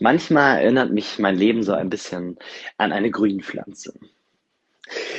[0.00, 2.38] Manchmal erinnert mich mein Leben so ein bisschen
[2.78, 3.94] an eine Grünpflanze.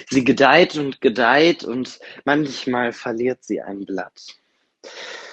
[0.09, 4.36] Sie gedeiht und gedeiht und manchmal verliert sie ein Blatt.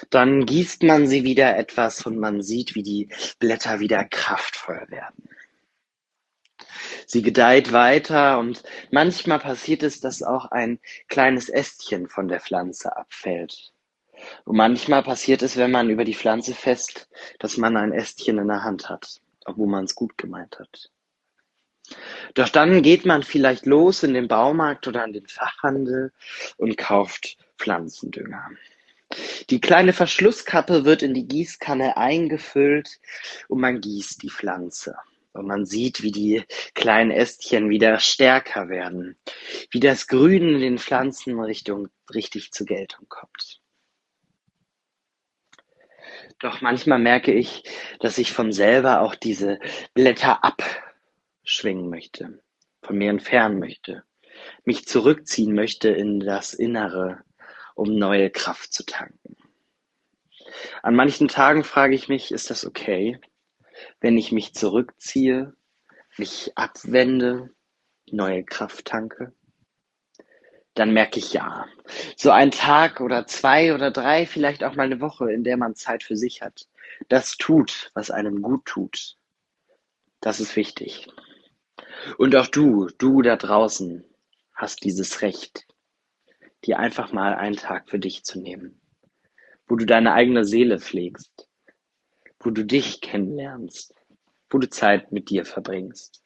[0.09, 3.09] Dann gießt man sie wieder etwas und man sieht, wie die
[3.39, 5.29] Blätter wieder kraftvoll werden.
[7.05, 12.95] Sie gedeiht weiter und manchmal passiert es, dass auch ein kleines Ästchen von der Pflanze
[12.95, 13.71] abfällt.
[14.45, 18.47] Und manchmal passiert es, wenn man über die Pflanze fest, dass man ein Ästchen in
[18.47, 20.89] der Hand hat, obwohl man es gut gemeint hat.
[22.33, 26.11] Doch dann geht man vielleicht los in den Baumarkt oder an den Fachhandel
[26.57, 28.49] und kauft Pflanzendünger.
[29.49, 32.99] Die kleine Verschlusskappe wird in die Gießkanne eingefüllt
[33.47, 34.95] und man gießt die Pflanze.
[35.33, 36.43] Und man sieht, wie die
[36.75, 39.17] kleinen Ästchen wieder stärker werden,
[39.71, 43.62] wie das Grün in den Pflanzen Richtung, richtig zur Geltung kommt.
[46.39, 47.63] Doch manchmal merke ich,
[47.99, 49.59] dass ich von selber auch diese
[49.93, 52.41] Blätter abschwingen möchte,
[52.81, 54.03] von mir entfernen möchte,
[54.65, 57.23] mich zurückziehen möchte in das Innere,
[57.75, 59.37] um neue Kraft zu tanken.
[60.81, 63.19] An manchen Tagen frage ich mich, ist das okay,
[63.99, 65.53] wenn ich mich zurückziehe,
[66.17, 67.49] mich abwende,
[68.11, 69.33] neue Kraft tanke?
[70.73, 71.65] Dann merke ich ja.
[72.15, 75.75] So ein Tag oder zwei oder drei, vielleicht auch mal eine Woche, in der man
[75.75, 76.67] Zeit für sich hat.
[77.09, 79.17] Das tut, was einem gut tut.
[80.21, 81.07] Das ist wichtig.
[82.17, 84.03] Und auch du, du da draußen,
[84.53, 85.67] hast dieses Recht,
[86.65, 88.79] dir einfach mal einen Tag für dich zu nehmen,
[89.67, 91.47] wo du deine eigene Seele pflegst,
[92.39, 93.93] wo du dich kennenlernst,
[94.49, 96.23] wo du Zeit mit dir verbringst.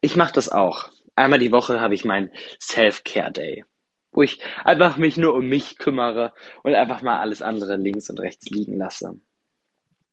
[0.00, 3.64] Ich mache das auch einmal die Woche habe ich meinen Self-Care-Day,
[4.12, 6.32] wo ich einfach mich nur um mich kümmere
[6.62, 9.20] und einfach mal alles andere links und rechts liegen lasse.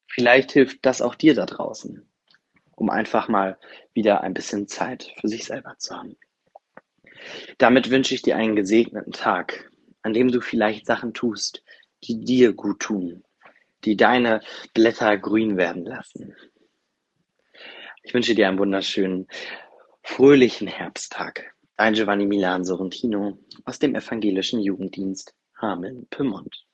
[0.08, 2.08] Vielleicht hilft das auch dir da draußen,
[2.74, 3.58] um einfach mal
[3.92, 6.16] wieder ein bisschen Zeit für sich selber zu haben.
[7.58, 9.70] Damit wünsche ich dir einen gesegneten Tag,
[10.02, 11.62] an dem du vielleicht Sachen tust,
[12.04, 13.22] die dir gut tun,
[13.84, 14.40] die deine
[14.74, 16.34] Blätter grün werden lassen.
[18.02, 19.28] Ich wünsche dir einen wunderschönen
[20.10, 21.54] fröhlichen Herbsttag.
[21.76, 26.66] Dein Giovanni Milan Sorrentino aus dem Evangelischen Jugenddienst Hameln-Pyrmont.